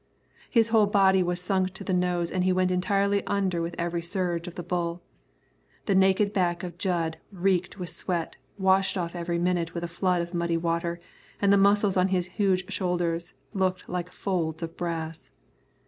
His 0.49 0.69
whole 0.69 0.87
body 0.87 1.21
was 1.21 1.39
sunk 1.39 1.75
to 1.75 1.83
the 1.83 1.93
nose 1.93 2.31
and 2.31 2.43
he 2.43 2.51
went 2.51 2.71
entirely 2.71 3.23
under 3.27 3.61
with 3.61 3.75
every 3.77 4.01
surge 4.01 4.47
of 4.47 4.55
the 4.55 4.63
bull. 4.63 5.03
The 5.85 5.93
naked 5.93 6.33
back 6.33 6.63
of 6.63 6.79
Jud 6.79 7.19
reeked 7.31 7.77
with 7.77 7.91
sweat, 7.91 8.35
washed 8.57 8.97
off 8.97 9.13
every 9.15 9.37
minute 9.37 9.75
with 9.75 9.83
a 9.83 9.87
flood 9.87 10.23
of 10.23 10.33
muddy 10.33 10.57
water, 10.57 10.99
and 11.39 11.53
the 11.53 11.55
muscles 11.55 11.97
on 11.97 12.07
his 12.07 12.25
huge 12.25 12.73
shoulders 12.73 13.35
looked 13.53 13.87
like 13.87 14.11
folds 14.11 14.63
of 14.63 14.75
brass. 14.75 15.29